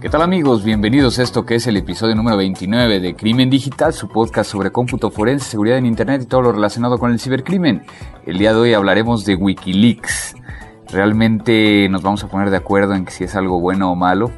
[0.00, 0.62] ¿Qué tal amigos?
[0.62, 4.70] Bienvenidos a esto que es el episodio número 29 de Crimen Digital, su podcast sobre
[4.70, 7.82] cómputo forense, seguridad en Internet y todo lo relacionado con el cibercrimen.
[8.24, 10.36] El día de hoy hablaremos de Wikileaks.
[10.92, 14.30] Realmente nos vamos a poner de acuerdo en que si es algo bueno o malo.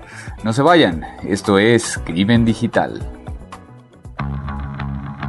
[0.45, 3.18] No se vayan, esto es Crimen Digital.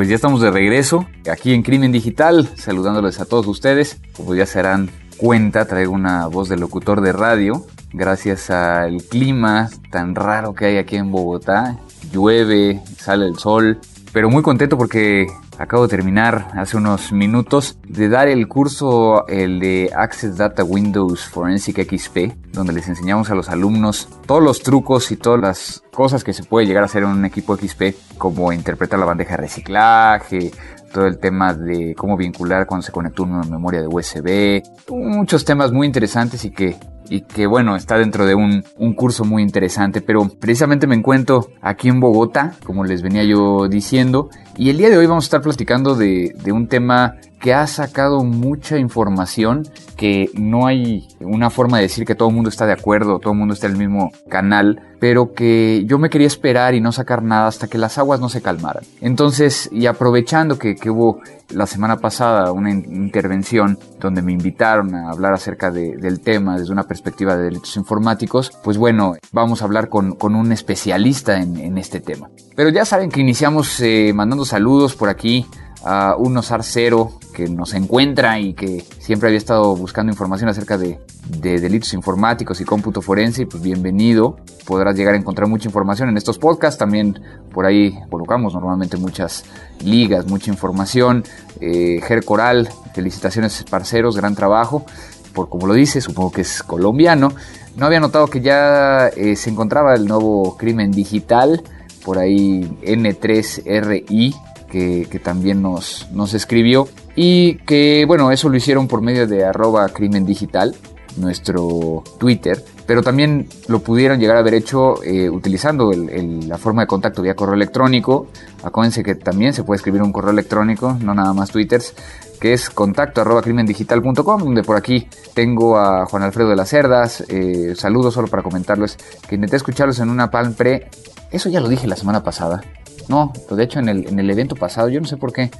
[0.00, 4.00] Pues ya estamos de regreso aquí en Crimen Digital, saludándoles a todos ustedes.
[4.16, 7.66] Como ya se harán cuenta, traigo una voz de locutor de radio.
[7.92, 11.76] Gracias al clima tan raro que hay aquí en Bogotá.
[12.14, 13.78] Llueve, sale el sol,
[14.12, 19.60] pero muy contento porque acabo de terminar hace unos minutos de dar el curso, el
[19.60, 25.10] de Access Data Windows Forensic XP, donde les enseñamos a los alumnos todos los trucos
[25.12, 28.52] y todas las cosas que se puede llegar a hacer en un equipo XP, como
[28.52, 30.50] interpretar la bandeja de reciclaje,
[30.92, 35.72] todo el tema de cómo vincular cuando se conecta una memoria de USB, muchos temas
[35.72, 36.76] muy interesantes y que
[37.10, 38.62] y que bueno, está dentro de un,
[38.94, 44.30] curso muy interesante, pero precisamente me encuentro aquí en Bogotá, como les venía yo diciendo,
[44.56, 47.66] y el día de hoy vamos a estar platicando de, de un tema que ha
[47.66, 49.66] sacado mucha información,
[49.96, 53.32] que no hay una forma de decir que todo el mundo está de acuerdo, todo
[53.32, 56.92] el mundo está en el mismo canal, pero que yo me quería esperar y no
[56.92, 58.84] sacar nada hasta que las aguas no se calmaran.
[59.00, 65.10] Entonces, y aprovechando que, que hubo la semana pasada una intervención donde me invitaron a
[65.10, 69.64] hablar acerca de, del tema desde una perspectiva de delitos informáticos, pues bueno, vamos a
[69.64, 72.28] hablar con, con un especialista en, en, este tema.
[72.54, 75.46] Pero ya saben que iniciamos eh, mandando saludos por aquí
[75.84, 80.98] a unos Arcero que nos encuentra y que siempre había estado buscando información acerca de,
[81.28, 84.36] de, delitos informáticos y cómputo forense, pues bienvenido.
[84.66, 86.78] Podrás llegar a encontrar mucha información en estos podcasts.
[86.78, 87.18] También
[87.52, 89.44] por ahí colocamos normalmente muchas
[89.82, 91.24] ligas, mucha información.
[91.60, 94.84] Eh, Ger Coral, felicitaciones parceros, gran trabajo.
[95.32, 97.32] Por como lo dice, supongo que es colombiano.
[97.76, 101.62] No había notado que ya eh, se encontraba el nuevo crimen digital.
[102.04, 104.34] Por ahí N3RI
[104.70, 109.88] que, también nos, nos escribió y que bueno, eso lo hicieron por medio de arroba
[109.88, 110.74] crimen digital,
[111.16, 116.86] nuestro Twitter, pero también lo pudieron llegar a haber hecho eh, utilizando la forma de
[116.86, 118.28] contacto vía correo electrónico.
[118.62, 121.94] Acuérdense que también se puede escribir un correo electrónico, no nada más twitters,
[122.40, 127.22] que es contacto arroba crimendigital.com, donde por aquí tengo a Juan Alfredo de las Cerdas.
[127.28, 128.96] Eh, saludos solo para comentarles
[129.28, 130.88] que intenté escucharlos en una Palm Pre.
[131.30, 132.62] Eso ya lo dije la semana pasada.
[133.10, 135.50] No, de hecho en el, en el evento pasado, yo no sé por qué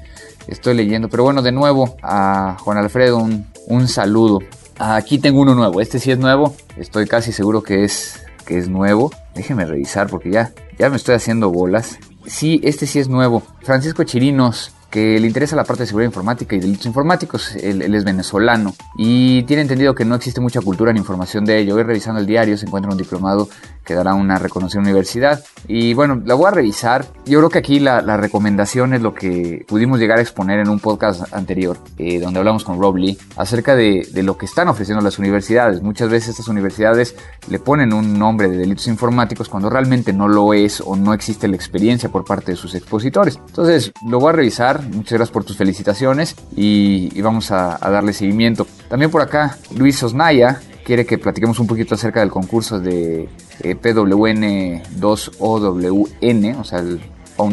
[0.46, 1.08] estoy leyendo.
[1.08, 4.38] Pero bueno, de nuevo a Juan Alfredo un, un saludo.
[4.78, 8.68] Aquí tengo uno nuevo, este sí es nuevo, estoy casi seguro que es, que es
[8.68, 9.10] nuevo.
[9.34, 11.98] Déjenme revisar porque ya, ya me estoy haciendo bolas.
[12.24, 13.42] Sí, este sí es nuevo.
[13.62, 17.54] Francisco Chirinos que le interesa la parte de seguridad informática y delitos informáticos.
[17.56, 21.76] Él, es venezolano y tiene entendido que no existe mucha cultura ni información de ello.
[21.76, 23.48] Hoy revisando el diario se encuentra un diplomado
[23.84, 25.44] que dará una reconocida universidad.
[25.66, 27.06] Y bueno, la voy a revisar.
[27.26, 30.78] Yo creo que aquí la, recomendación es lo que pudimos llegar a exponer en un
[30.78, 35.02] podcast anterior, eh, donde hablamos con Rob Lee, acerca de, de lo que están ofreciendo
[35.02, 35.82] las universidades.
[35.82, 37.14] Muchas veces estas universidades
[37.48, 41.48] le ponen un nombre de delitos informáticos cuando realmente no lo es o no existe
[41.48, 43.40] la experiencia por parte de sus expositores.
[43.48, 48.66] Entonces, lo voy a revisar Muchas gracias por tus felicitaciones y, vamos a, darle seguimiento.
[48.88, 53.28] También por acá, Luis Osnaya quiere que platiquemos un poquito acerca del concurso de
[53.62, 57.00] eh, PWN2OWN, o sea, el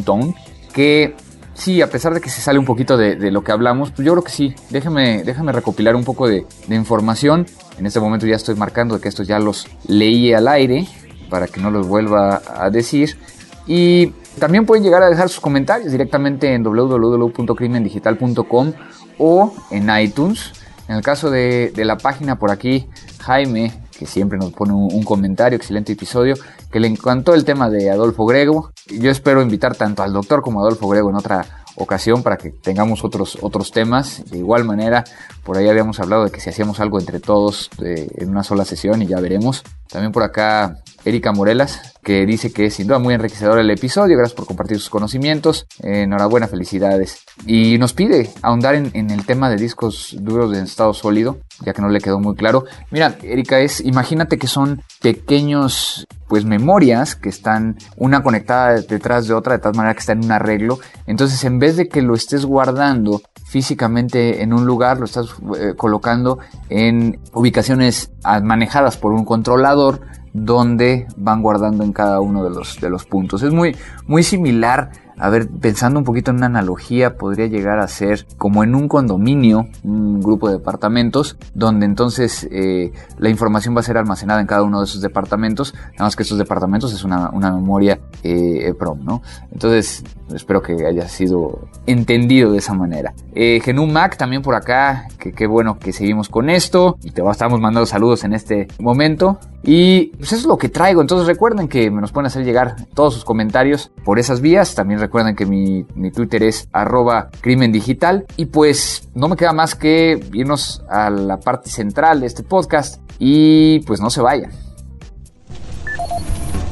[0.04, 0.36] Tone,
[0.74, 1.16] que
[1.54, 4.14] sí, a pesar de que se sale un poquito de, lo que hablamos, pues yo
[4.14, 4.56] creo que sí.
[4.70, 7.46] Déjame, déjame recopilar un poco de, de, información.
[7.78, 10.88] En este momento ya estoy marcando que estos ya los leí al aire
[11.30, 13.18] para que no los vuelva a decir.
[13.66, 18.74] Y también pueden llegar a dejar sus comentarios directamente en www.crimendigital.com
[19.18, 20.52] o en iTunes.
[20.88, 22.88] En el caso de, la página por aquí,
[23.20, 26.36] Jaime, que siempre nos pone un, comentario, excelente episodio,
[26.72, 28.72] que le encantó el tema de Adolfo Grego.
[28.88, 31.46] Yo espero invitar tanto al doctor como a Adolfo Grego en otra
[31.76, 34.24] ocasión para que tengamos otros, otros temas.
[34.30, 35.04] De igual manera,
[35.44, 38.66] por ahí habíamos hablado de que si hacíamos algo entre todos eh, en una sola
[38.66, 39.64] sesión y ya veremos.
[39.90, 44.18] También por acá Erika Morelas, que dice que es sin duda muy enriquecedor el episodio.
[44.18, 45.68] Gracias por compartir sus conocimientos.
[45.82, 47.24] enhorabuena, felicidades.
[47.46, 51.74] Y nos pide ahondar en, en, el tema de discos duros de estado sólido, ya
[51.74, 52.66] que no le quedó muy claro.
[52.92, 59.34] Mira, Erika, es, imagínate que son pequeños pues memorias que están una conectada detrás de
[59.34, 60.80] otra de tal manera que está en un arreglo.
[61.06, 65.28] Entonces en vez de que lo estés guardando físicamente en un lugar, lo estás
[65.58, 66.40] eh, colocando
[66.70, 68.12] en ubicaciones
[68.44, 70.02] manejadas por un controlador
[70.34, 73.44] donde van guardando en cada uno de los, de los puntos.
[73.44, 73.76] Es muy,
[74.06, 78.64] muy similar a ver, pensando un poquito en una analogía, podría llegar a ser como
[78.64, 83.98] en un condominio, un grupo de departamentos, donde entonces eh, la información va a ser
[83.98, 88.00] almacenada en cada uno de esos departamentos, nada más que estos departamentos es una, memoria
[88.24, 89.22] eh, EPROM, ¿no?
[89.52, 90.04] Entonces,
[90.34, 93.14] espero que haya sido entendido de esa manera.
[93.34, 97.60] Eh, Mac también por acá, que qué bueno que seguimos con esto, y te estamos
[97.60, 99.40] mandando saludos en este momento.
[99.64, 102.76] Y pues eso es lo que traigo, entonces recuerden que me nos pueden hacer llegar
[102.94, 108.26] todos sus comentarios por esas vías, también Recuerden que mi, Twitter es arroba crimen digital.
[108.36, 113.02] Y pues no me queda más que irnos a la parte central de este podcast.
[113.18, 114.52] Y pues no se vayan.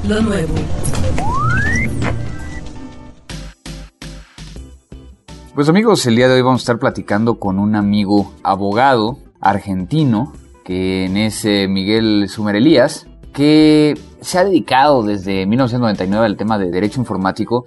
[0.06, 0.54] Lo nuevo.
[5.56, 10.34] Pues amigos, el día de hoy vamos a estar platicando con un amigo abogado argentino,
[10.66, 17.00] que es Miguel Sumer Elías, que se ha dedicado desde 1999 al tema de derecho
[17.00, 17.66] informático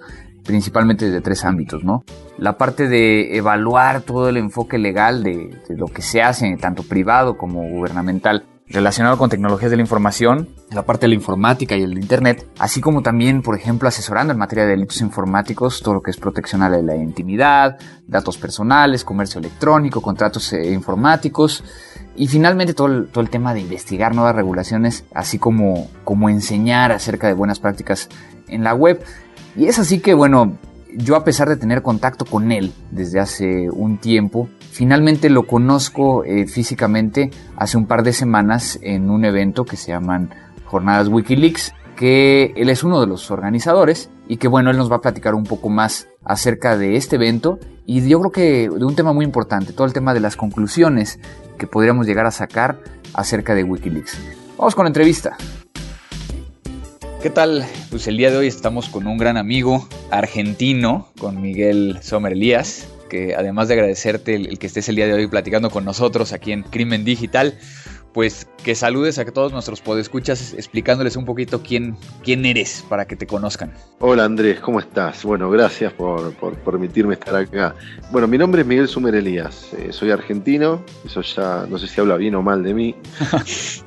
[0.49, 2.03] principalmente de tres ámbitos, ¿no?
[2.39, 7.37] La parte de evaluar todo el enfoque legal de, lo que se hace, tanto privado
[7.37, 11.99] como gubernamental, relacionado con tecnologías de la información, la parte de la informática y el
[11.99, 16.09] Internet, así como también, por ejemplo, asesorando en materia de delitos informáticos, todo lo que
[16.09, 21.63] es protección a la intimidad, datos personales, comercio electrónico, contratos eh, informáticos
[22.15, 26.91] y finalmente todo el, todo el, tema de investigar nuevas regulaciones, así como, como enseñar
[26.91, 28.09] acerca de buenas prácticas
[28.47, 28.99] en la web.
[29.59, 30.57] Y es así que, bueno,
[30.95, 36.23] yo a pesar de tener contacto con él desde hace un tiempo, finalmente lo conozco
[36.23, 40.29] eh, físicamente hace un par de semanas en un evento que se llaman
[40.63, 44.95] Jornadas Wikileaks, que él es uno de los organizadores y que bueno, él nos va
[44.95, 48.95] a platicar un poco más acerca de este evento y yo creo que de un
[48.95, 51.19] tema muy importante, todo el tema de las conclusiones
[51.57, 52.79] que podríamos llegar a sacar
[53.13, 54.17] acerca de Wikileaks.
[54.57, 55.35] Vamos con la entrevista.
[57.21, 57.65] ¿Qué tal?
[57.89, 62.87] Pues el día de hoy estamos con un gran amigo argentino, con Miguel Sommer Elías,
[63.09, 66.53] que además de agradecerte el, que estés el día de hoy platicando con nosotros aquí
[66.53, 67.55] en Crimen Digital,
[68.13, 73.17] pues que saludes a todos nuestros podescuchas explicándoles un poquito quién, quién eres para que
[73.17, 73.73] te conozcan.
[73.99, 75.21] Hola Andrés, ¿cómo estás?
[75.25, 76.33] Bueno, gracias por,
[76.63, 77.75] permitirme estar acá.
[78.11, 81.99] Bueno, mi nombre es Miguel Sumer Elías, eh, soy argentino, eso ya no sé si
[81.99, 82.95] habla bien o mal de mí.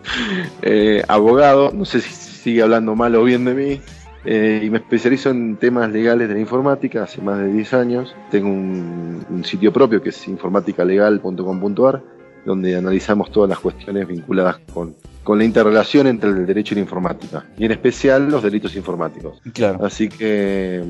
[0.61, 3.81] Eh, abogado, no sé si sigue hablando mal o bien de mí.
[4.25, 8.15] Eh, y me especializo en temas legales de la informática hace más de 10 años.
[8.31, 12.03] Tengo un, sitio propio que es informaticalegal.com.ar,
[12.45, 14.95] donde analizamos todas las cuestiones vinculadas con,
[15.25, 19.41] con la interrelación entre el derecho y la informática, y en especial los delitos informáticos.
[19.53, 19.85] Claro.
[19.85, 20.81] Así que,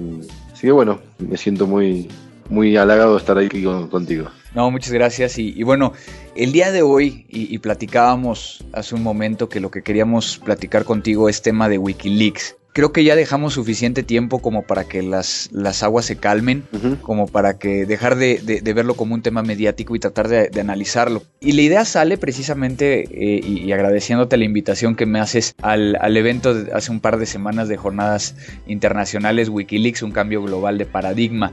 [0.52, 2.08] así que bueno, me siento muy,
[2.48, 3.48] muy halagado estar ahí
[3.90, 4.28] contigo.
[4.54, 5.38] No, muchas gracias.
[5.38, 5.92] Y, bueno,
[6.34, 11.28] el día de hoy, y, platicábamos hace un momento que lo que queríamos platicar contigo
[11.28, 15.82] es tema de Wikileaks creo que ya dejamos suficiente tiempo como para que las, las
[15.82, 16.64] aguas se calmen,
[17.02, 21.22] como para que dejar de, verlo como un tema mediático y tratar de, analizarlo.
[21.40, 26.54] Y la idea sale precisamente, eh, y, agradeciéndote la invitación que me haces al, evento
[26.54, 28.36] de hace un par de semanas de jornadas
[28.66, 31.52] internacionales Wikileaks, un cambio global de paradigma.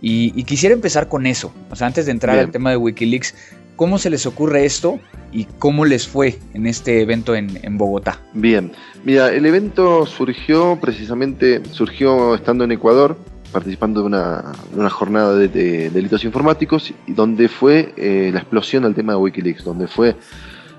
[0.00, 1.52] Y, quisiera empezar con eso.
[1.70, 3.34] O sea, antes de entrar al tema de Wikileaks,
[3.80, 5.00] ¿Cómo se les ocurre esto
[5.32, 8.20] y cómo les fue en este evento en, Bogotá?
[8.34, 8.72] Bien,
[9.04, 13.16] mira, el evento surgió precisamente, surgió estando en Ecuador,
[13.50, 19.18] participando de una, jornada de, delitos informáticos, donde fue eh, la explosión del tema de
[19.20, 20.14] Wikileaks, donde fue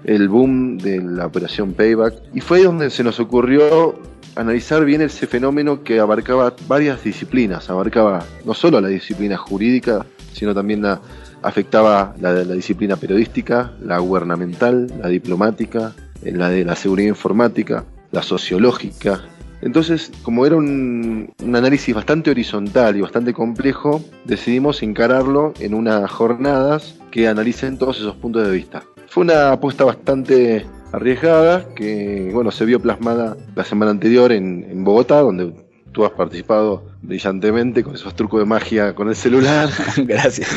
[0.03, 3.99] el boom de la operación Payback, y fue donde se nos ocurrió
[4.35, 10.53] analizar bien ese fenómeno que abarcaba varias disciplinas, abarcaba no solo la disciplina jurídica, sino
[10.53, 11.01] también la
[11.41, 15.93] afectaba la, la disciplina periodística, la gubernamental, la diplomática,
[16.23, 19.21] la de la seguridad informática, la sociológica.
[19.61, 26.95] Entonces, como era un, análisis bastante horizontal y bastante complejo, decidimos encararlo en unas jornadas
[27.11, 28.83] que analicen todos esos puntos de vista.
[29.07, 35.19] Fue una apuesta bastante arriesgada que, bueno, se vio plasmada la semana anterior en Bogotá,
[35.21, 35.53] donde
[35.91, 39.69] tú has participado brillantemente con esos trucos de magia con el celular.
[39.97, 40.49] Gracias.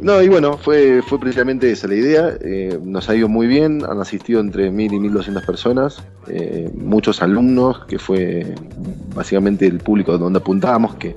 [0.00, 2.34] No, y bueno, fue, fue precisamente esa la idea.
[2.40, 7.20] Eh, nos ha ido muy bien, han asistido entre 1.000 y 1.200 personas, eh, muchos
[7.20, 8.54] alumnos, que fue
[9.14, 11.16] básicamente el público donde apuntábamos, que,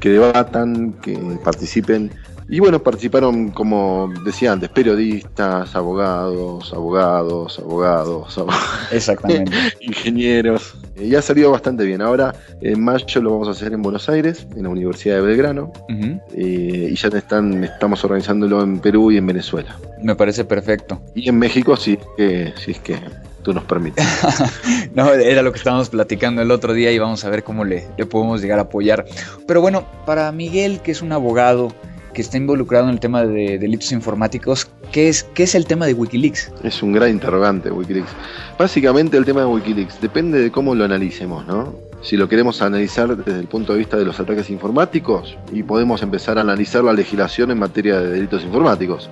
[0.00, 2.10] que debatan, que participen
[2.52, 8.44] y bueno, participaron, como decía antes, periodistas, abogados, abogados, abogados,
[8.90, 9.52] Exactamente.
[9.80, 10.74] ingenieros.
[11.00, 12.02] Y ha salido bastante bien.
[12.02, 15.72] Ahora, en mayo lo vamos a hacer en Buenos Aires, en la Universidad de Belgrano.
[15.88, 19.76] Eh, y ya están, estamos organizándolo en Perú y en Venezuela.
[20.02, 21.00] Me parece perfecto.
[21.14, 22.98] Y en México, sí, que, sí es que
[23.44, 24.04] tú nos permites.
[24.96, 27.86] no, era lo que estábamos platicando el otro día y vamos a ver cómo le,
[27.96, 29.06] le podemos llegar a apoyar.
[29.46, 31.72] Pero bueno, para Miguel, que es un abogado,
[32.20, 34.68] que está involucrado en el tema de delitos informáticos.
[34.92, 36.52] ¿Qué es, qué es el tema de Wikileaks?
[36.62, 38.10] Es un gran interrogante Wikileaks.
[38.58, 41.74] Básicamente el tema de Wikileaks depende de cómo lo analicemos, ¿no?
[42.02, 46.02] Si lo queremos analizar desde el punto de vista de los ataques informáticos y podemos
[46.02, 49.08] empezar a analizar la legislación en materia de delitos informáticos.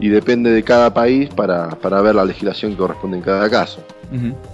[0.00, 3.84] Y depende de cada país para, para, ver la legislación que corresponde en cada caso.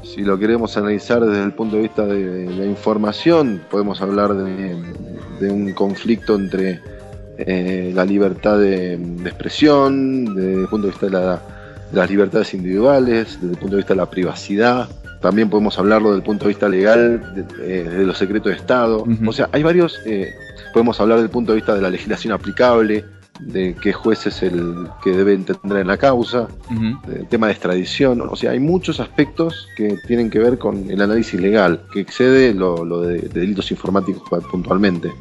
[0.02, 4.76] Si lo queremos analizar desde el punto de vista de la información, podemos hablar de,
[5.40, 6.80] de un conflicto entre
[7.38, 11.38] eh, la libertad de, expresión, desde el punto de vista de,
[11.92, 14.88] las libertades individuales, desde el punto de vista de la privacidad.
[15.20, 19.04] También podemos hablarlo desde el punto de vista legal, de, los secretos de Estado.
[19.26, 20.34] O sea, hay varios, eh,
[20.72, 23.04] podemos hablar desde el punto de vista de la legislación aplicable,
[23.40, 26.48] de qué juez es el que debe entender en la causa,
[27.08, 31.00] el tema de extradición, o sea, hay muchos aspectos que tienen que ver con el
[31.02, 35.12] análisis legal, que excede lo, de, delitos informáticos puntualmente.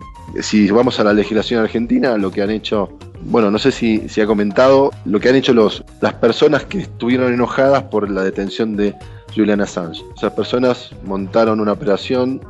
[0.41, 4.19] Si vamos a la legislación argentina, lo que han hecho, bueno, no sé si, si
[4.21, 8.75] ha comentado, lo que han hecho los, las personas que estuvieron enojadas por la detención
[8.75, 8.95] de
[9.35, 10.03] Julian Assange.
[10.17, 12.41] Esas personas montaron una operación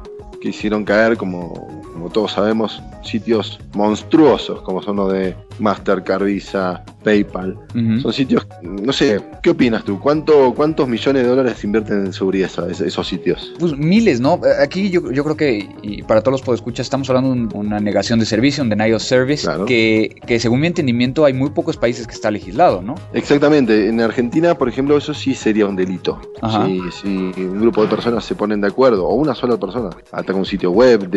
[0.42, 6.84] que hicieron caer, como, como todos sabemos, sitios monstruosos, como son los de Mastercard, Visa,
[7.02, 7.58] PayPal.
[8.02, 10.00] Son sitios, no sé, ¿qué opinas tú?
[10.02, 13.54] ¿Cuánto, ¿Cuántos millones de dólares invierten en seguridad esos sitios?
[13.58, 14.42] Pues miles, ¿no?
[14.62, 18.20] Aquí yo, yo creo que, y para todos los podescuchas, estamos hablando de una negación
[18.20, 22.06] de servicio, un denial of service, que, que según mi entendimiento hay muy pocos países
[22.06, 22.96] que está legislado, ¿no?
[23.14, 23.88] Exactamente.
[23.88, 26.20] En Argentina, por ejemplo, eso sí sería un delito.
[26.66, 29.90] Si, si, un grupo de personas se ponen de acuerdo, o una sola persona,
[30.34, 31.10] un sitio web,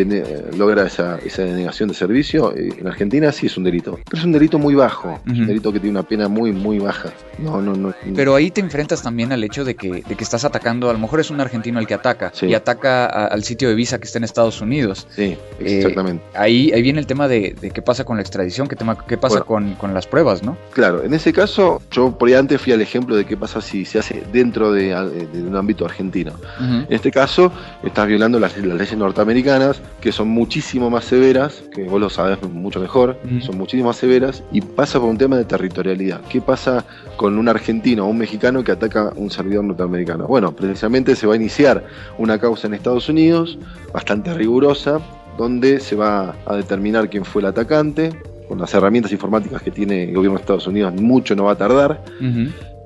[0.56, 3.98] logra esa, esa, denegación de servicio, eh, en Argentina sí es un delito.
[4.04, 7.10] Pero es un delito muy bajo, un delito que tiene una pena muy, muy baja.
[7.38, 7.94] No, no, no.
[8.14, 10.98] Pero ahí te enfrentas también al hecho de que, de que estás atacando, a lo
[10.98, 14.18] mejor es un argentino el que ataca, y ataca al sitio de visa que está
[14.18, 15.06] en Estados Unidos.
[15.10, 16.22] Sí, eh, exactamente.
[16.34, 19.40] ahí, ahí viene el tema de, qué pasa con la extradición, qué, tema, qué pasa
[19.40, 20.56] con, con, las pruebas, ¿no?
[20.72, 23.84] Claro, en ese caso, yo por ahí antes fui al ejemplo de qué pasa si
[23.84, 24.94] se hace dentro de,
[25.34, 26.32] un ámbito argentino.
[26.60, 27.52] En este caso,
[27.82, 30.28] estás violando las, las leyes norteamericanas, que son
[30.66, 34.98] muchísimo más severas, que vos lo sabes mucho mejor, son muchísimo más severas, y pasa
[34.98, 36.22] por un tema de territorialidad.
[36.28, 36.84] ¿Qué pasa
[37.16, 40.26] con un argentino o un mexicano que ataca un servidor norteamericano?
[40.26, 41.84] Bueno, precisamente se va a iniciar
[42.18, 43.60] una causa en Estados Unidos,
[43.94, 44.98] bastante rigurosa,
[45.38, 48.10] donde se va a determinar quién fue el atacante,
[48.48, 51.56] con las herramientas informáticas que tiene el gobierno de Estados Unidos, mucho no va a
[51.56, 52.02] tardar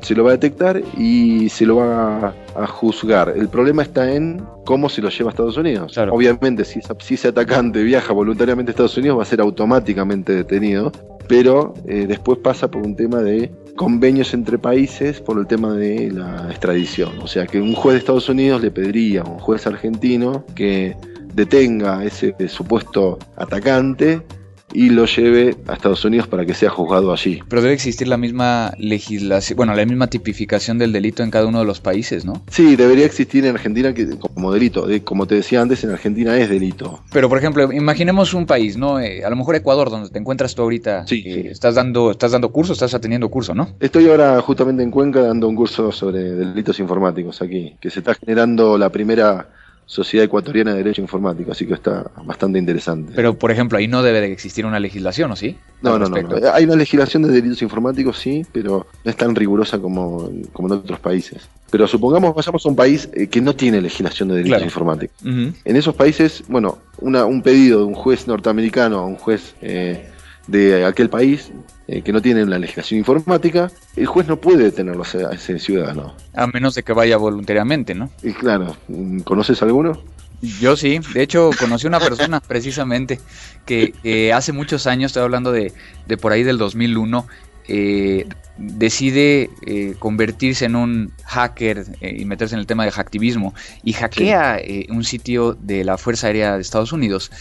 [0.03, 3.33] se lo va a detectar y se lo va a, juzgar.
[3.37, 5.97] El problema está en cómo se lo lleva a Estados Unidos.
[6.11, 6.81] Obviamente, si,
[7.15, 10.93] ese atacante viaja voluntariamente a Estados Unidos, va a ser automáticamente detenido,
[11.29, 16.11] pero eh, después pasa por un tema de convenios entre países por el tema de
[16.11, 17.13] la extradición.
[17.23, 20.97] O sea, que un juez de Estados Unidos le pediría a un juez argentino que
[21.35, 24.23] detenga a ese supuesto atacante
[24.73, 27.43] y lo lleve a Estados Unidos para que sea juzgado allí.
[27.49, 31.61] Pero debe existir la misma legislación, bueno, la misma tipificación del delito en cada uno
[31.61, 32.43] de los países, ¿no?
[32.51, 34.87] Sí, debería existir en Argentina que, como delito.
[35.05, 37.03] como te decía antes, en Argentina es delito.
[37.13, 39.01] Pero, por ejemplo, imaginemos un país, ¿no?
[39.01, 41.07] Eh, a lo mejor Ecuador, donde te encuentras tú ahorita.
[41.07, 43.71] Sí, Estás dando, estás dando curso, estás atendiendo curso, ¿no?
[43.81, 48.15] Estoy ahora justamente en Cuenca dando un curso sobre delitos informáticos aquí, que se está
[48.15, 49.49] generando la primera
[49.91, 53.13] Sociedad Ecuatoriana de Derecho Informático, así que está bastante interesante.
[53.17, 55.57] Pero, por ejemplo, ahí no debe de existir una legislación, ¿o sí?
[55.83, 56.17] No, no, no,
[56.55, 60.75] Hay una legislación de delitos informáticos, sí, pero no es tan rigurosa como, como en
[60.79, 61.49] otros países.
[61.73, 65.17] Pero supongamos vayamos a un país eh, que no tiene legislación de delitos informáticos.
[65.25, 70.09] En esos países, bueno, una, un pedido de un juez norteamericano a un juez eh,
[70.47, 71.53] de aquel país
[71.89, 76.15] eh, que no tienen la legislación informática, el juez no puede detenerlo a ese ciudadano.
[76.35, 78.11] A menos de que vaya voluntariamente, ¿no?
[78.23, 78.77] Y claro,
[79.25, 80.03] ¿conoces alguno?
[80.43, 83.21] Yo sí, de hecho conocí una persona precisamente
[83.67, 85.73] que hace muchos años, estoy hablando de,
[86.07, 87.27] de por ahí del 2001,
[87.73, 88.27] eh,
[88.61, 93.95] decide eh, convertirse en un hacker eh, y meterse en el tema del hacktivismo y
[93.95, 97.33] hackea eh, un sitio de la Fuerza Aérea de Estados Unidos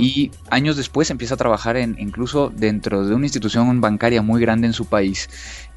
[0.00, 4.66] y años después empieza a trabajar en, incluso dentro de una institución bancaria muy grande
[4.66, 5.28] en su país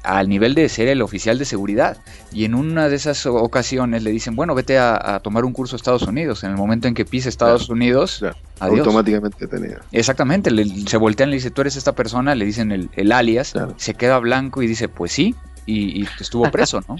[0.02, 1.98] al nivel de ser el oficial de seguridad.
[2.32, 5.78] Y en una de esas ocasiones le dicen, bueno, vete a, tomar un curso a
[5.78, 6.44] Estados Unidos.
[6.44, 8.24] En el momento en que pise Estados Unidos,
[8.60, 9.80] automáticamente tenía.
[9.92, 10.50] Exactamente,
[10.86, 14.62] se voltean, le dice, tú eres esta persona, le dicen el, alias, se queda blanco
[14.62, 15.34] y dice, pues sí,
[15.66, 16.96] y, estuvo preso, ¿no?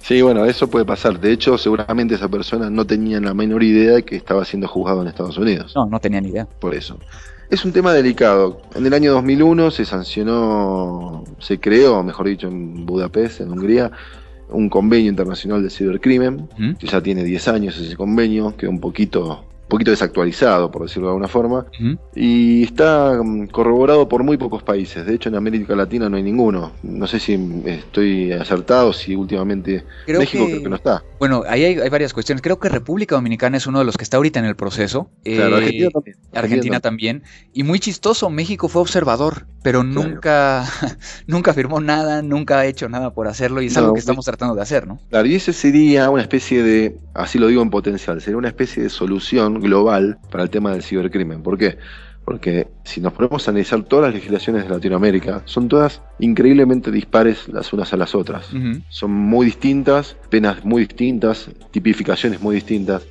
[0.00, 1.18] sí, bueno, eso puede pasar.
[1.18, 5.02] De hecho, seguramente esa persona no tenía la menor idea de que estaba siendo juzgado
[5.02, 5.72] en Estados Unidos.
[5.74, 6.46] No, no tenía ni idea.
[6.46, 6.98] Por eso.
[7.50, 8.62] Es un tema delicado.
[8.74, 13.90] En el año 2001 se sancionó, se creó, mejor dicho, en Budapest, en Hungría,
[14.48, 16.48] un convenio internacional de cibercrimen,
[16.78, 21.12] que ya tiene 10 años ese convenio, que un poquito poquito desactualizado, por decirlo de
[21.12, 21.66] alguna forma,
[22.14, 25.06] y está mm, corroborado por muy pocos países.
[25.06, 26.72] De hecho, en América Latina no hay ninguno.
[26.82, 31.02] No sé si estoy acertado, si últimamente México creo que no está.
[31.18, 32.42] Bueno, ahí hay, varias cuestiones.
[32.42, 35.08] Creo que República Dominicana es uno de los que está ahorita en el proceso.
[35.24, 36.16] Claro, Argentina, eh, también.
[36.34, 37.22] Argentina, también.
[37.54, 40.64] Y muy chistoso, México fue observador, pero nunca,
[41.26, 44.54] nunca firmó nada, nunca ha hecho nada por hacerlo y es algo que estamos tratando
[44.54, 45.00] de hacer, ¿no?
[45.10, 48.82] Claro, y ese sería una especie de, así lo digo en potencial, sería una especie
[48.82, 51.42] de solución global para el tema del cibercrimen.
[51.42, 51.78] ¿Por qué?
[52.24, 57.48] Porque si nos ponemos a analizar todas las legislaciones de Latinoamérica, son todas increíblemente dispares
[57.48, 58.46] las unas a las otras.
[58.88, 63.02] Son muy distintas, penas muy distintas, tipificaciones muy distintas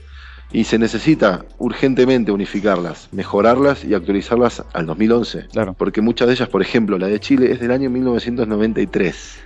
[0.54, 5.48] y se necesita urgentemente unificarlas, mejorarlas y actualizarlas al 2011.
[5.52, 5.74] Claro.
[5.78, 9.40] Porque muchas de ellas, por ejemplo, la de Chile es del año 1993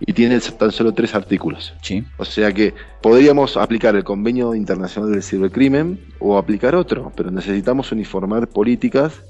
[0.00, 1.74] y tiene tan solo tres artículos.
[1.82, 2.04] Sí.
[2.18, 7.92] O sea que podríamos aplicar el Convenio Internacional del Cibercrimen o aplicar otro, pero necesitamos
[7.92, 9.22] uniformar políticas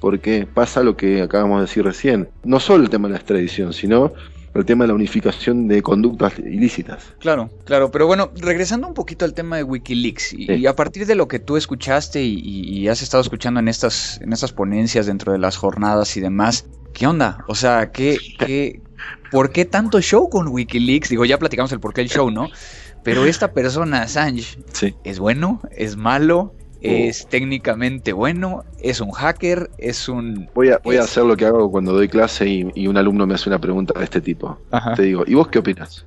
[0.00, 2.28] porque pasa lo que acabamos de decir recién.
[2.42, 4.12] No solo el tema de la extradición, sino
[4.54, 7.14] el tema de la unificación de conductas ilícitas.
[7.18, 11.14] Claro, claro, pero bueno, regresando un poquito al tema de Wikileaks y, a partir de
[11.14, 15.38] lo que tú escuchaste y, has estado escuchando en estas, en estas ponencias dentro de
[15.38, 17.38] las jornadas y demás, ¿qué onda?
[17.48, 18.80] O sea, ¿qué, qué,
[19.30, 21.08] ¿por qué tanto show con Wikileaks?
[21.08, 22.48] Digo, ya platicamos el por qué el show, ¿no?
[23.02, 24.58] Pero esta persona, Assange,
[25.04, 25.60] ¿es bueno?
[25.70, 26.54] ¿Es malo?
[26.84, 30.50] Es técnicamente bueno, es un hacker, es un...
[30.54, 33.34] Voy a, voy a hacer lo que hago cuando doy clase y, un alumno me
[33.34, 34.58] hace una pregunta de este tipo.
[34.94, 36.04] Te digo, ¿y vos qué opinas?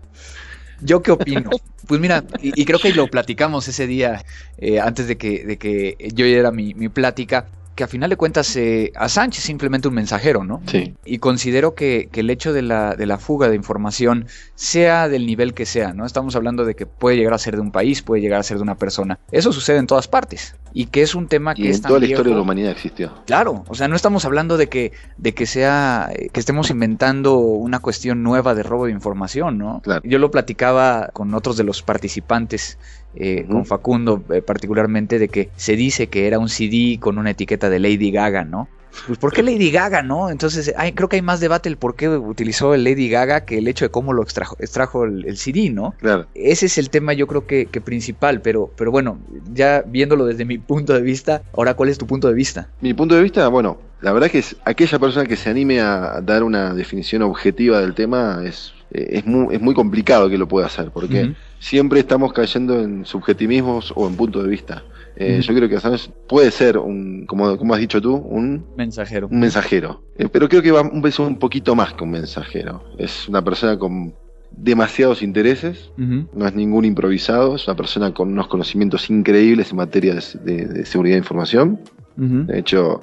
[0.82, 1.50] ¿Yo qué opino?
[1.88, 4.24] Pues mira, y, creo que lo platicamos ese día,
[4.58, 8.18] eh, antes de que, de que yo diera mi, mi plática que a final de
[8.18, 10.62] cuentas eh, Sánchez es simplemente un mensajero, ¿no?
[10.66, 10.96] Sí.
[11.06, 15.54] Y considero que, el hecho de la, de la, fuga de información, sea del nivel
[15.54, 16.04] que sea, ¿no?
[16.06, 18.58] Estamos hablando de que puede llegar a ser de un país, puede llegar a ser
[18.58, 19.20] de una persona.
[19.32, 20.56] Eso sucede en todas partes.
[20.74, 23.14] Y que es un tema que y en toda la historia de la humanidad existió.
[23.28, 27.80] Claro, o sea, no estamos hablando de que, de que sea, que estemos inventando una
[27.80, 29.82] cuestión nueva de robo de información, ¿no?
[29.82, 30.02] Claro.
[30.04, 32.80] Yo lo platicaba con otros de los participantes
[33.20, 37.32] eh, con Facundo eh, particularmente, de que se dice que era un CD con una
[37.32, 38.68] etiqueta de Lady Gaga, ¿no?
[39.06, 40.30] Pues ¿por qué Lady Gaga, no?
[40.30, 43.58] Entonces hay, creo que hay más debate el por qué utilizó el Lady Gaga que
[43.58, 45.94] el hecho de cómo lo extrajo, extrajo el, CD, ¿no?
[46.00, 46.26] Claro.
[46.34, 49.20] Ese es el tema yo creo que, principal, pero, pero bueno,
[49.54, 52.70] ya viéndolo desde mi punto de vista, ahora ¿cuál es tu punto de vista?
[52.82, 56.22] Mi punto de vista, bueno, la verdad que es aquella persona que se anime a
[56.22, 60.68] dar una definición objetiva del tema es es, muy, es muy complicado que lo pueda
[60.68, 64.84] hacer, porque siempre estamos cayendo en subjetivismos o en puntos de vista.
[65.16, 69.28] Eh, yo creo que Assange puede ser, un, como, como has dicho tú, un mensajero.
[69.32, 70.04] Un mensajero.
[70.18, 72.84] Eh, pero creo que va un, un poquito más que un mensajero.
[73.00, 74.14] Es una persona con
[74.52, 80.16] demasiados intereses, no es ningún improvisado, es una persona con unos conocimientos increíbles en materia
[80.16, 81.80] de, seguridad de información.
[82.16, 83.02] De hecho,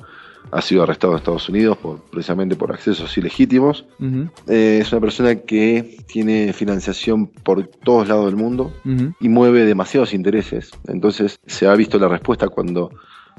[0.50, 3.86] ha sido arrestado en Estados Unidos por, precisamente por accesos ilegítimos.
[4.46, 8.72] Eh, es una persona que tiene financiación por todos lados del mundo
[9.20, 10.70] y mueve demasiados intereses.
[10.86, 12.90] Entonces se ha visto la respuesta cuando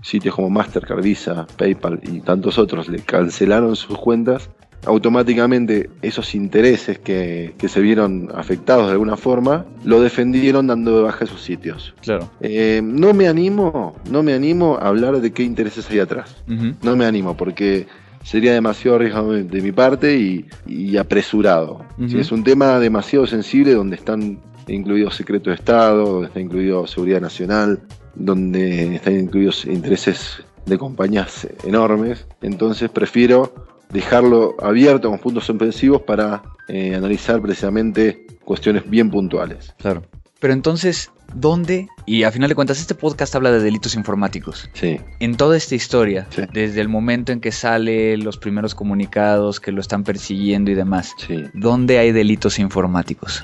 [0.02, 4.50] sitios como Mastercard, Visa, PayPal y tantos otros le cancelaron sus cuentas
[4.86, 11.26] automáticamente esos intereses que, se vieron afectados de alguna forma, lo defendieron dando de baja
[11.26, 11.94] esos sitios.
[12.02, 12.30] Claro.
[12.42, 16.36] Eh, no me animo, no me animo a hablar de qué intereses hay atrás.
[16.84, 17.88] No me animo porque
[18.24, 21.86] sería demasiado arriesgado de, mi parte y, apresurado.
[22.00, 27.22] es un tema demasiado sensible donde están incluidos secretos de Estado, donde está incluido seguridad
[27.22, 27.80] nacional,
[28.16, 32.28] donde están incluidos intereses de compañías enormes.
[32.42, 39.74] Entonces prefiero dejarlo abierto con puntos suspensivos para eh, analizar precisamente cuestiones bien puntuales.
[39.80, 40.04] Claro.
[40.40, 41.88] Pero entonces, ¿Dónde?
[42.06, 44.70] Y a final de cuentas, este podcast habla de delitos informáticos.
[44.74, 45.00] Sí.
[45.20, 46.44] En toda esta historia, Sí.
[46.54, 51.14] desde el momento en que sale los primeros comunicados, que lo están persiguiendo y demás,
[51.18, 51.44] Sí.
[51.56, 53.44] ¿dónde hay delitos informáticos?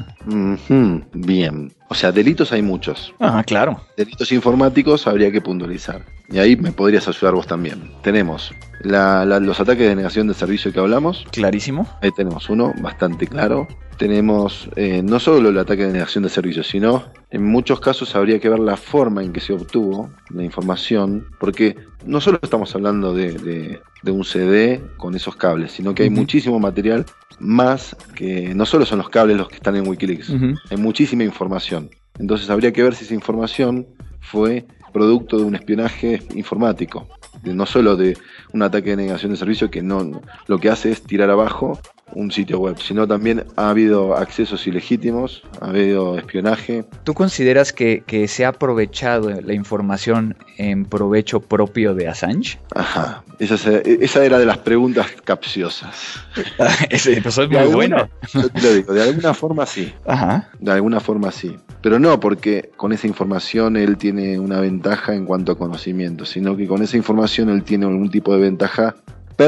[1.14, 1.74] Bien.
[1.90, 3.14] O sea, delitos hay muchos.
[3.20, 3.82] Ah, claro.
[3.98, 6.06] Delitos informáticos habría que puntualizar.
[6.32, 7.92] Y ahí me podrías ayudar vos también.
[8.04, 11.26] Tenemos la- la- los ataques de negación de servicio que hablamos.
[11.32, 11.88] Clarísimo.
[12.02, 13.68] Ahí tenemos uno bastante claro.
[13.98, 18.40] Tenemos eh, no solo el ataque de negación de servicio, sino en muchos casos habría
[18.40, 23.14] que ver la forma en que se obtuvo la información, porque no solo estamos hablando
[23.14, 27.06] de, de- de un CD con esos cables, sino que hay muchísimo material
[27.40, 30.30] más que no solo son los cables los que están en Wikileaks,
[30.72, 31.90] hay muchísima información.
[32.18, 33.86] Entonces habría que ver si esa información
[34.20, 37.08] fue producto de un espionaje informático,
[37.44, 38.18] no solo de
[38.54, 41.80] un ataque de negación de servicio que no lo que hace es tirar abajo
[42.14, 46.86] un sitio web, sino también ha habido accesos ilegítimos, ha habido espionaje.
[47.04, 52.60] ¿Tú consideras que, que se ha aprovechado la información en provecho propio de Assange?
[52.76, 56.20] Ajá, esa, era de las preguntas capciosas.
[56.90, 58.10] Ese es De muy alguna- bueno.
[58.34, 59.92] yo te lo digo, de alguna forma sí.
[60.06, 60.50] Ajá.
[60.60, 61.56] De alguna forma sí.
[61.82, 66.56] Pero no porque con esa información él tiene una ventaja en cuanto a conocimiento, sino
[66.56, 68.96] que con esa información él tiene algún tipo de ventaja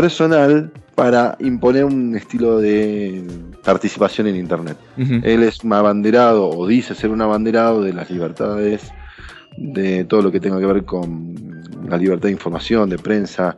[0.01, 3.23] personal para imponer un estilo de
[3.63, 4.75] participación en Internet.
[4.97, 8.91] Él es un abanderado o dice ser un abanderado de las libertades,
[9.55, 11.35] de todo lo que tenga que ver con
[11.87, 13.55] la libertad de información, de prensa.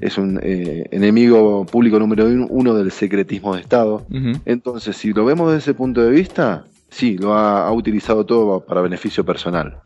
[0.00, 4.04] Es un eh, enemigo público número uno del secretismo de Estado.
[4.44, 6.64] Entonces, si lo vemos desde ese punto de vista,
[6.96, 9.80] sí, lo ha, ha utilizado todo para beneficio personal.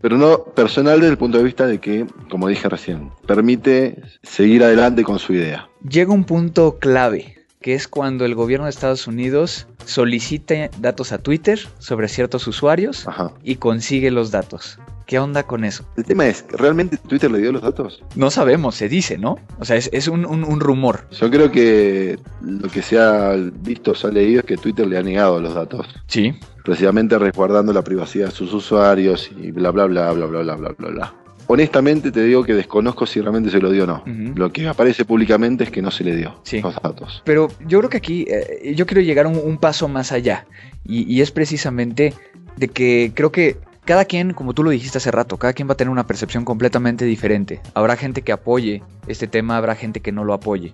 [0.00, 4.62] Pero no personal desde el punto de vista de que, como dije recién, permite seguir
[4.62, 5.68] adelante con su idea.
[5.88, 11.18] Llega un punto clave, que es cuando el gobierno de Estados Unidos solicita datos a
[11.18, 13.06] Twitter sobre ciertos usuarios
[13.42, 14.78] y consigue los datos.
[15.06, 15.84] ¿Qué onda con eso?
[15.96, 18.02] El tema es, ¿realmente Twitter le dio los datos?
[18.14, 19.38] No sabemos, se dice, ¿no?
[19.58, 21.06] O sea, es, un, un, rumor.
[21.10, 24.98] Yo creo que lo que se ha visto, se ha leído, es que Twitter le
[24.98, 25.86] ha negado los datos.
[26.06, 26.34] Sí.
[26.64, 30.74] Precisamente resguardando la privacidad de sus usuarios y bla, bla, bla, bla, bla, bla, bla,
[30.78, 30.88] bla.
[30.88, 31.21] bla.
[31.52, 34.02] Honestamente te digo que desconozco si realmente se lo dio o no.
[34.36, 36.62] Lo que aparece públicamente es que no se le dio Sí.
[36.62, 37.20] los datos.
[37.26, 40.46] Pero yo creo que aquí eh, yo quiero llegar un, un paso más allá.
[40.86, 42.14] Y, y es precisamente
[42.56, 45.72] de que creo que cada quien, como tú lo dijiste hace rato, cada quien va
[45.72, 47.60] a tener una percepción completamente diferente.
[47.74, 50.72] Habrá gente que apoye este tema, habrá gente que no lo apoye.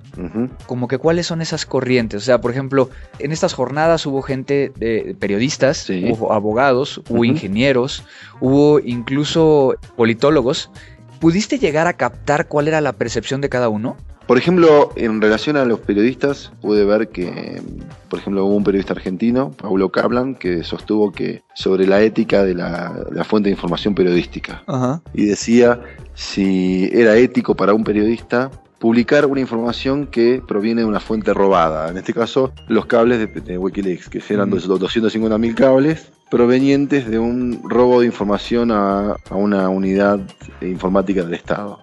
[0.66, 2.22] Como que cuáles son esas corrientes.
[2.22, 6.10] O sea, por ejemplo, en estas jornadas hubo gente de periodistas, Sí.
[6.12, 8.04] hubo abogados, hubo ingenieros,
[8.40, 10.70] hubo incluso politólogos.
[11.20, 13.96] ¿Pudiste llegar a captar cuál era la percepción de cada uno?
[14.28, 17.62] Por ejemplo, en relación a los periodistas, pude ver que,
[18.10, 22.54] por ejemplo, hubo un periodista argentino, Paulo Kaplan, que sostuvo que sobre la ética de
[22.54, 24.62] la, la fuente de información periodística.
[24.66, 25.00] Ajá.
[25.14, 25.80] y decía
[26.14, 31.88] si era ético para un periodista publicar una información que proviene de una fuente robada.
[31.88, 37.18] En este caso, los cables de, de Wikileaks, que eran los 250.000 cables provenientes de
[37.18, 40.20] un robo de información a, a una unidad
[40.60, 41.80] informática del Estado.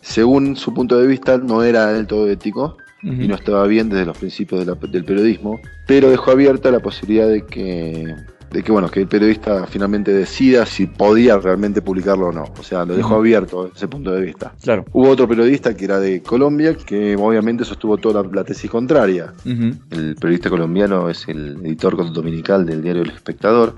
[0.00, 4.06] Según su punto de vista, no era del todo ético y no estaba bien desde
[4.06, 8.14] los principios de la- del periodismo, pero dejó abierta la posibilidad de que,
[8.50, 12.44] de que, bueno, que el periodista finalmente decida si podía realmente publicarlo o no.
[12.58, 14.52] O sea, lo dejó abierto desde ese punto de vista.
[14.62, 14.84] Claro.
[14.92, 19.32] Hubo otro periodista que era de Colombia, que obviamente sostuvo toda la, la tesis contraria.
[19.44, 23.74] El periodista colombiano es el editor dominical del diario El Espectador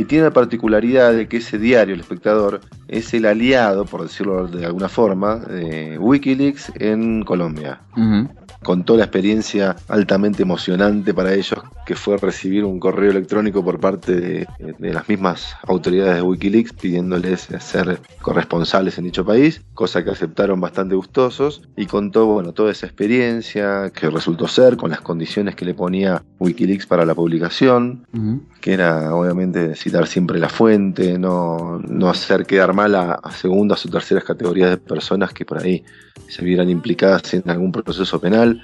[0.00, 4.48] y tiene la particularidad de que ese diario, El Espectador, es el aliado, por decirlo
[4.48, 7.82] de alguna forma, de Wikileaks en Colombia.
[8.62, 14.16] Contó la experiencia altamente emocionante para ellos, que fue recibir un correo electrónico por parte
[14.16, 14.46] de,
[14.78, 20.60] de las mismas autoridades de Wikileaks pidiéndoles ser corresponsales en dicho país, cosa que aceptaron
[20.60, 25.64] bastante gustosos, y contó bueno, toda esa experiencia que resultó ser con las condiciones que
[25.64, 28.06] le ponía Wikileaks para la publicación,
[28.60, 33.84] que era obviamente citar siempre la fuente, no, no hacer quedar mal a, a segundas
[33.84, 35.82] o terceras categorías de personas que por ahí
[36.28, 38.62] se vieran implicadas en algún proceso penal,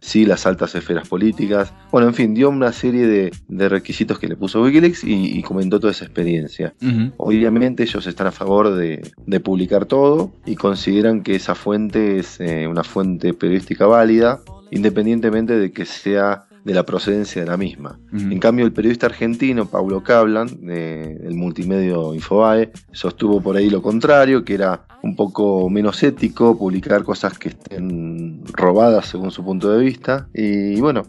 [0.00, 4.28] sí las altas esferas políticas, bueno, en fin, dio una serie de, de requisitos que
[4.28, 6.74] le puso Wikileaks y, y comentó toda esa experiencia.
[7.16, 12.38] Obviamente ellos están a favor de, de publicar todo y consideran que esa fuente es
[12.40, 17.98] eh, una fuente periodística válida, independientemente de que sea de la procedencia de la misma.
[18.12, 23.80] En cambio, el periodista argentino Paulo Cablan, de- del multimedio Infobae, sostuvo por ahí lo
[23.80, 29.72] contrario, que era un poco menos ético, publicar cosas que estén robadas según su punto
[29.72, 30.28] de vista.
[30.34, 31.04] Y bueno,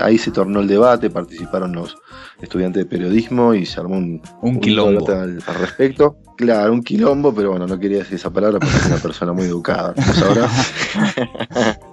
[0.00, 1.96] ahí se tornó el debate, participaron los
[2.40, 6.18] estudiantes de periodismo y se armó un, un, quilombo al, respecto.
[6.36, 9.46] Claro, un quilombo, pero bueno, no quería decir esa palabra porque es una persona muy
[9.46, 10.72] educada, como sabrás.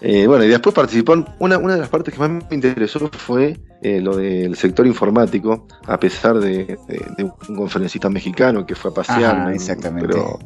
[0.00, 3.58] Eh, bueno, y después participó, una, una de las partes que más me interesó fue
[3.86, 6.76] eh, lo del sector informático, a pesar de,
[7.20, 9.52] un conferencista mexicano que fue a pasear.
[9.54, 10.08] exactamente.
[10.08, 10.40] Pero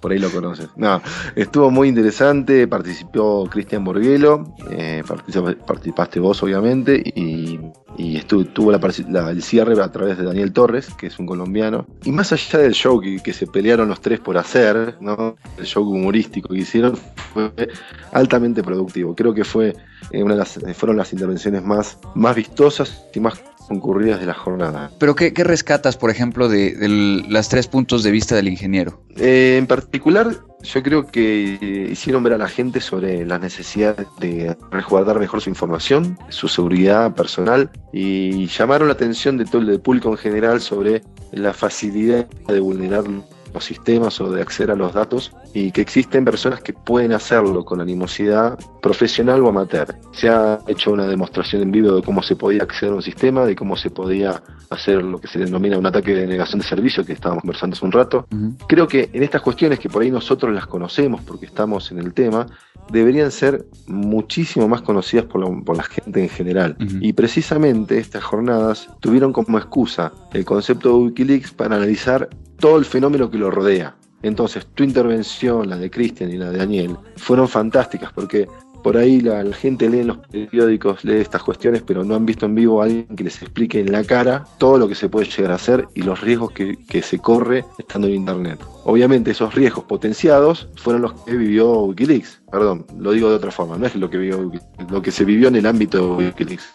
[0.00, 0.68] por ahí lo conoces.
[0.74, 1.00] No,
[1.36, 5.04] estuvo muy interesante, participó Cristian Borguelo, eh,
[5.64, 7.60] participaste vos obviamente, y,
[8.16, 11.86] estuvo, tuvo la, el cierre a través de Daniel Torres, que es un colombiano.
[12.02, 15.36] Y más allá del show que, se pelearon los tres por hacer, ¿no?
[15.56, 16.96] el show humorístico que hicieron,
[17.32, 17.52] fue
[18.10, 19.14] altamente productivo.
[19.14, 19.76] Creo que fue
[20.10, 24.34] eh, una de las, fueron las intervenciones más, más vistosas y más concurridas de la
[24.34, 24.90] jornada.
[24.98, 26.74] ¿Pero qué, rescatas, por ejemplo, de,
[27.28, 29.00] los tres puntos de vista del ingeniero?
[29.16, 34.56] Eh, en particular, yo creo que hicieron ver a la gente sobre la necesidad de
[34.70, 40.10] resguardar mejor su información, su seguridad personal y llamaron la atención de todo el público
[40.10, 43.04] en general sobre la facilidad de vulnerar
[43.54, 47.64] los sistemas o de acceder a los datos y que existen personas que pueden hacerlo
[47.64, 49.94] con animosidad profesional o amateur.
[50.12, 53.46] Se ha hecho una demostración en vivo de cómo se podía acceder a un sistema,
[53.46, 57.04] de cómo se podía hacer lo que se denomina un ataque de negación de servicio
[57.04, 58.26] que estábamos conversando hace un rato.
[58.66, 62.12] Creo que en estas cuestiones que por ahí nosotros las conocemos porque estamos en el
[62.12, 62.46] tema,
[62.90, 66.76] deberían ser muchísimo más conocidas por la, gente en general.
[67.00, 72.84] Y precisamente estas jornadas tuvieron como excusa el concepto de Wikileaks para analizar todo el
[72.84, 73.96] fenómeno que lo rodea.
[74.22, 78.48] Entonces, tu intervención, la de Cristian y la de Daniel, fueron fantásticas porque
[78.84, 82.44] por ahí la, gente lee en los periódicos, lee estas cuestiones, pero no han visto
[82.44, 85.26] en vivo a alguien que les explique en la cara todo lo que se puede
[85.26, 88.60] llegar a hacer y los riesgos que, se corre estando en Internet.
[88.84, 92.42] Obviamente esos riesgos potenciados fueron los que vivió Wikileaks.
[92.52, 94.52] Perdón, lo digo de otra forma, no es lo que, vivió,
[94.90, 96.74] lo que se vivió en el ámbito de Wikileaks.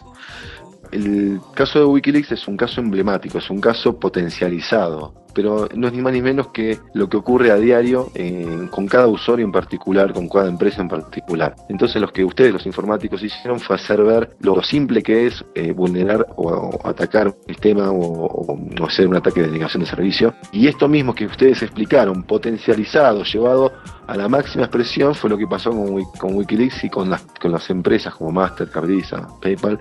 [0.92, 5.92] El caso de Wikileaks es un caso emblemático, es un caso potencializado, pero no es
[5.92, 9.52] ni más ni menos que lo que ocurre a diario eh, con cada usuario en
[9.52, 11.54] particular, con cada empresa en particular.
[11.68, 15.72] Entonces los que ustedes, los informáticos, hicieron fue hacer ver lo simple que es eh,
[15.72, 20.34] vulnerar o, atacar un sistema o, hacer un ataque de negación de servicio.
[20.52, 23.72] Y esto mismo que ustedes explicaron, potencializado, llevado
[24.06, 27.52] a la máxima expresión, fue lo que pasó con, con Wikileaks y con las, con
[27.52, 29.78] las empresas como Mastercard, Visa, PayPal,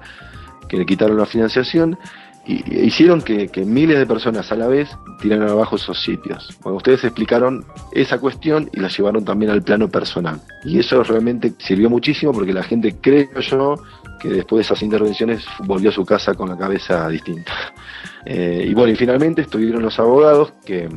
[0.69, 1.97] que le quitaron la financiación
[2.45, 4.89] y hicieron que, miles de personas a la vez
[5.21, 6.57] tiraran abajo esos sitios.
[6.63, 10.41] Bueno, ustedes explicaron esa cuestión y la llevaron también al plano personal.
[10.63, 13.75] Y eso realmente sirvió muchísimo porque la gente, creo yo,
[14.19, 17.53] que después de esas intervenciones volvió a su casa con la cabeza distinta.
[18.25, 20.89] Eh, y bueno, y finalmente estuvieron los abogados, que,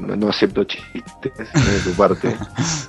[0.00, 2.34] no, acepto chistes de su parte,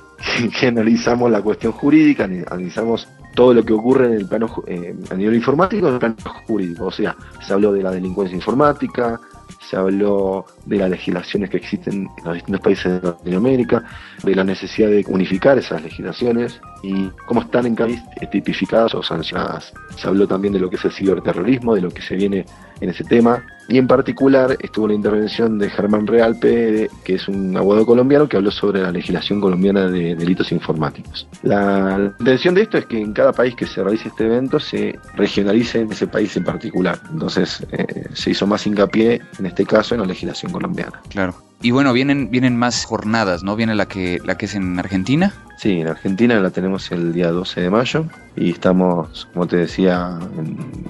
[0.58, 5.14] que analizamos la cuestión jurídica, analizamos todo lo que ocurre en el plano eh, a
[5.14, 6.86] nivel informático en el plano jurídico.
[6.86, 7.14] O sea,
[7.46, 9.20] se habló de la delincuencia informática,
[9.60, 13.84] se habló de las legislaciones que existen en los distintos países de Latinoamérica,
[14.22, 19.72] de la necesidad de unificar esas legislaciones y cómo están en país tipificadas o sancionadas.
[19.96, 22.46] Se habló también de lo que es el ciberterrorismo, de lo que se viene
[22.80, 27.56] en ese tema, y en particular estuvo la intervención de Germán Realpe, que es un
[27.56, 31.26] abogado colombiano que habló sobre la legislación colombiana de delitos informáticos.
[31.42, 34.98] La intención de esto es que en cada país que se realice este evento se
[35.16, 36.98] regionalice en ese país en particular.
[37.10, 41.00] Entonces eh, se hizo más hincapié, en este caso, en la legislación colombiana.
[41.08, 41.34] Claro.
[41.62, 43.56] Y bueno, vienen, vienen más jornadas, ¿no?
[43.56, 45.32] Viene la que, la que es en Argentina.
[45.56, 48.04] Sí, en Argentina la tenemos el día 12 de mayo
[48.36, 50.18] y estamos, como te decía,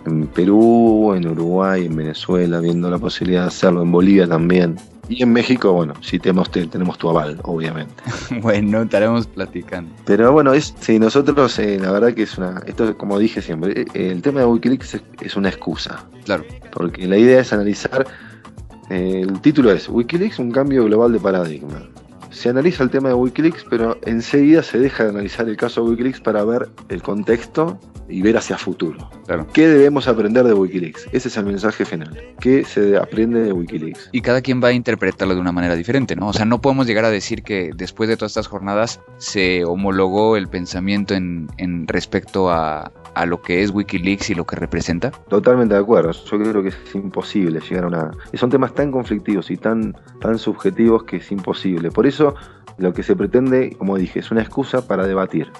[0.06, 4.76] en, Perú, en Uruguay, en Venezuela, viendo la posibilidad de hacerlo, en Bolivia también.
[5.08, 8.02] Y en México, bueno, sí tenemos, tenemos tu aval, obviamente.
[8.42, 9.94] bueno, estaremos platicando.
[10.04, 13.82] Pero bueno, es, sí, nosotros, eh, la verdad que es una, esto como dije siempre,
[13.82, 16.04] eh, el tema de Wikileaks es una excusa.
[16.24, 16.44] Claro.
[16.72, 18.04] Porque la idea es analizar
[18.88, 21.82] el título es Wikileaks, un cambio global de paradigma.
[22.30, 25.90] Se analiza el tema de Wikileaks, pero enseguida se deja de analizar el caso de
[25.90, 29.10] Wikileaks para ver el contexto y ver hacia futuro.
[29.52, 31.08] ¿Qué debemos aprender de Wikileaks?
[31.12, 32.16] Ese es el mensaje final.
[32.40, 34.10] ¿Qué se aprende de Wikileaks?
[34.12, 36.28] Y cada quien va a interpretarlo de una manera diferente, ¿no?
[36.28, 40.36] O sea, no podemos llegar a decir que después de todas estas jornadas se homologó
[40.36, 45.10] el pensamiento en, en respecto a, a lo que es Wikileaks y lo que representa?
[45.10, 46.12] Totalmente de acuerdo.
[46.12, 48.10] Yo creo que es imposible llegar a una...
[48.34, 51.90] Son temas tan conflictivos y tan, tan subjetivos que es imposible.
[51.90, 52.34] Por eso
[52.78, 55.50] lo que se pretende, como dije, es una excusa para debatir.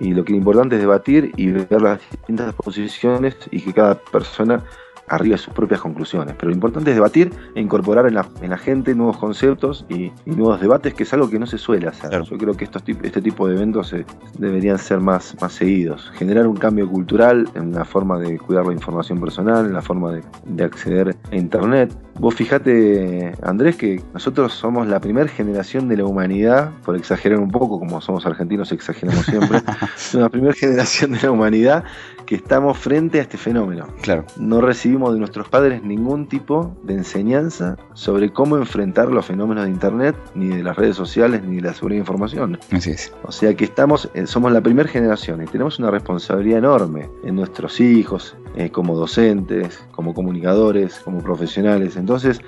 [0.00, 3.96] Y lo que es importante es debatir y ver las distintas posiciones y que cada
[3.96, 4.64] persona
[5.08, 6.34] arriba de sus propias conclusiones.
[6.38, 10.12] Pero lo importante es debatir e incorporar en la, en la gente nuevos conceptos y,
[10.26, 12.22] nuevos debates, que es algo que no se suele hacer.
[12.22, 13.94] Yo creo que estos, este tipo de eventos
[14.38, 16.10] deberían ser más, más seguidos.
[16.14, 20.12] Generar un cambio cultural en la forma de cuidar la información personal, en la forma
[20.12, 21.94] de, de acceder a Internet.
[22.18, 27.50] Vos fijate, Andrés, que nosotros somos la primera generación de la humanidad, por exagerar un
[27.50, 29.60] poco, como somos argentinos exageramos siempre,
[29.96, 31.84] somos la primera generación de la humanidad
[32.24, 33.86] que estamos frente a este fenómeno.
[34.02, 34.24] Claro.
[34.36, 39.70] No recibimos de nuestros padres ningún tipo de enseñanza sobre cómo enfrentar los fenómenos de
[39.70, 42.58] Internet, ni de las redes sociales, ni de la seguridad de información.
[42.70, 43.12] Así es.
[43.24, 47.36] O sea que estamos, eh, somos la primera generación y tenemos una responsabilidad enorme en
[47.36, 51.96] nuestros hijos, eh, como docentes, como comunicadores, como profesionales.
[51.96, 52.40] Entonces,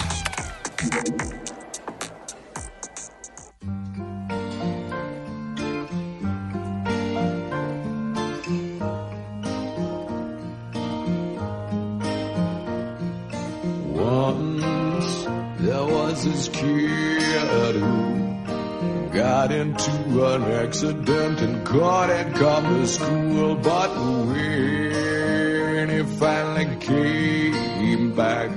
[19.62, 23.54] Into an accident and couldn't come to school.
[23.56, 23.90] But
[24.26, 28.50] when he finally came back,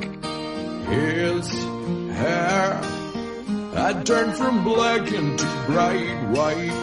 [0.89, 1.47] his
[2.19, 2.82] hair
[3.73, 6.78] had turned from black into bright white.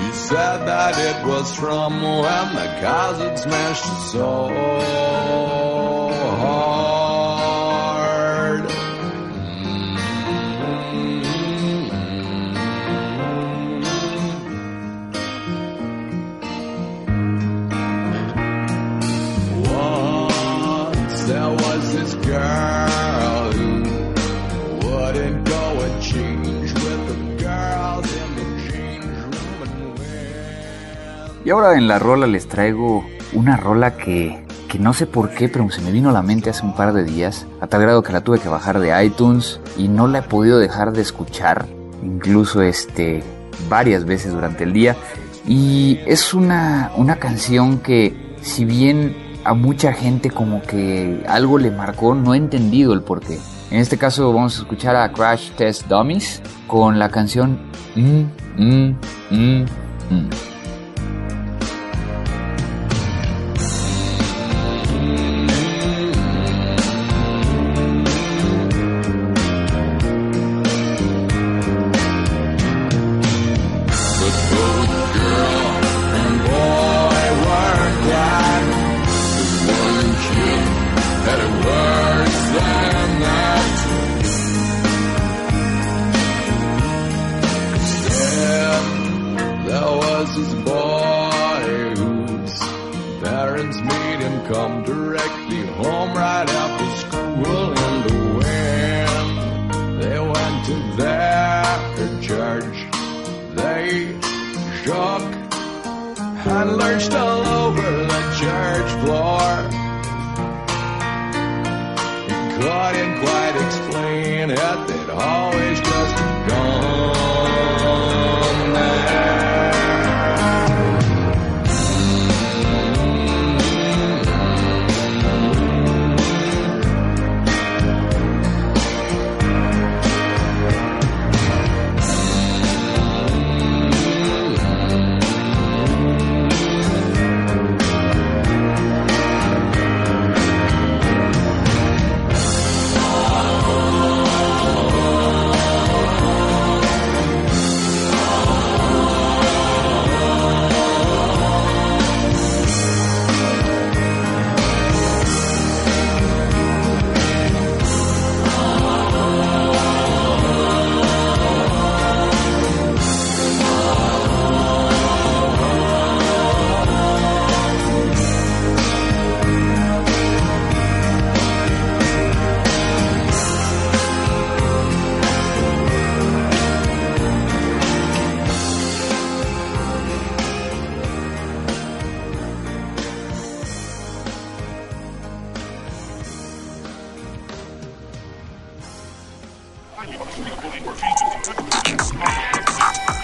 [0.00, 5.41] He said that it was from when the cars had smashed his soul.
[31.52, 35.70] Ahora en la rola les traigo una rola que, que no sé por qué, pero
[35.70, 38.12] se me vino a la mente hace un par de días, a tal grado que
[38.12, 41.66] la tuve que bajar de iTunes y no la he podido dejar de escuchar,
[42.02, 43.22] incluso este,
[43.68, 44.96] varias veces durante el día.
[45.46, 51.70] Y es una, una canción que, si bien a mucha gente como que algo le
[51.70, 53.38] marcó, no he entendido el porqué.
[53.70, 57.58] En este caso vamos a escuchar a Crash Test Dummies con la canción
[57.96, 58.22] mm,
[58.56, 58.96] mm,
[59.30, 59.64] mm,
[60.10, 60.51] mm.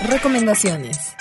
[0.08, 1.16] Recomendaciones.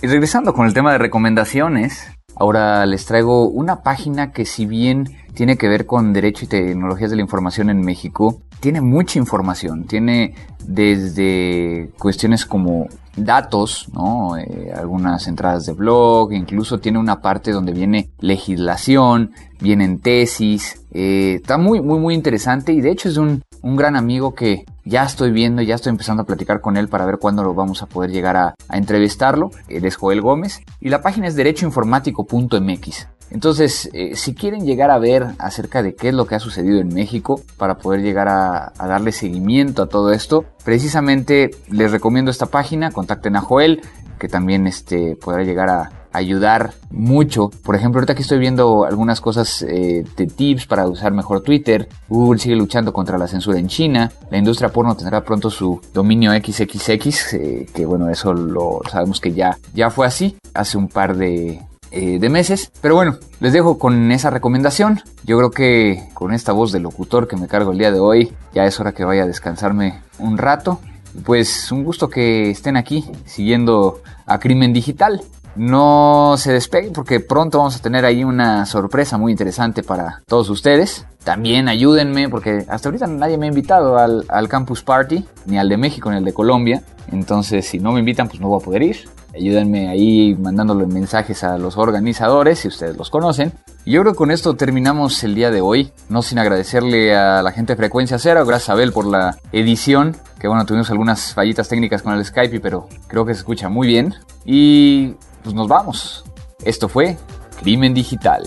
[0.00, 5.16] Y regresando con el tema de recomendaciones, ahora les traigo una página que si bien
[5.34, 9.84] tiene que ver con derecho y tecnologías de la información en México, tiene mucha información,
[9.86, 10.34] tiene
[10.64, 12.88] desde cuestiones como
[13.24, 14.36] datos, ¿no?
[14.36, 21.36] Eh, algunas entradas de blog, incluso tiene una parte donde viene legislación, vienen tesis, eh,
[21.36, 25.04] está muy, muy, muy interesante y de hecho es un, un gran amigo que ya
[25.04, 27.86] estoy viendo, ya estoy empezando a platicar con él para ver cuándo lo vamos a
[27.86, 29.50] poder llegar a, a entrevistarlo.
[29.68, 33.17] Él es Joel Gómez y la página es derechoinformático.mx.
[33.30, 36.80] Entonces, eh, si quieren llegar a ver acerca de qué es lo que ha sucedido
[36.80, 42.46] en México para poder llegar a, darle seguimiento a todo esto, precisamente les recomiendo esta
[42.46, 43.82] página, contacten a Joel,
[44.18, 47.50] que también este, podrá llegar a ayudar mucho.
[47.62, 51.88] Por ejemplo, ahorita que estoy viendo algunas cosas eh, de tips para usar mejor Twitter.
[52.08, 54.10] Google sigue luchando contra la censura en China.
[54.30, 59.32] La industria porno tendrá pronto su dominio XXX, eh, que bueno, eso lo sabemos que
[59.32, 61.60] ya, ya fue así hace un par de,
[61.90, 62.70] eh, de meses.
[62.80, 65.00] Pero bueno, les dejo con esa recomendación.
[65.24, 68.32] Yo creo que con esta voz de locutor que me cargo el día de hoy,
[68.54, 70.80] ya es hora que vaya a descansarme un rato.
[71.24, 75.22] Pues un gusto que estén aquí siguiendo a Crimen Digital.
[75.58, 80.48] No se despeguen porque pronto vamos a tener ahí una sorpresa muy interesante para todos
[80.50, 81.04] ustedes.
[81.24, 85.68] También ayúdenme porque hasta ahorita nadie me ha invitado al, al Campus Party, ni al
[85.68, 86.82] de México ni al de Colombia.
[87.10, 89.08] Entonces si no me invitan pues no voy a poder ir.
[89.34, 93.52] Ayúdenme ahí mandándole mensajes a los organizadores si ustedes los conocen.
[93.84, 95.92] Y yo creo que con esto terminamos el día de hoy.
[96.08, 98.44] No sin agradecerle a la gente de Frecuencia Cero.
[98.46, 100.16] Gracias a Abel por la edición.
[100.38, 103.88] Que bueno, tuvimos algunas fallitas técnicas con el Skype, pero creo que se escucha muy
[103.88, 104.14] bien.
[104.44, 105.14] Y
[105.48, 106.22] pues nos vamos.
[106.62, 107.16] Esto fue
[107.62, 108.42] Crimen Digital.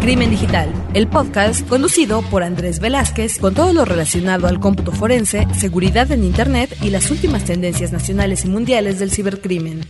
[0.00, 5.46] Crimen Digital, el podcast conducido por Andrés Velázquez con todo lo relacionado al cómputo forense,
[5.52, 9.82] seguridad en Internet y las últimas tendencias nacionales y mundiales del cibercrimen.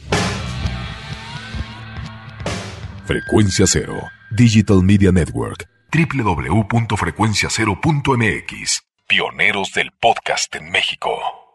[3.04, 4.02] Frecuencia Cero,
[4.32, 11.45] Digital Media Network, www.frecuenciacero.mx, pioneros del podcast en México.